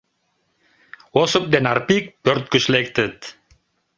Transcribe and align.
Осып 1.21 1.45
ден 1.53 1.65
Арпик 1.73 2.05
пӧрт 2.23 2.45
гыч 2.53 2.63
лектыт. 2.73 3.17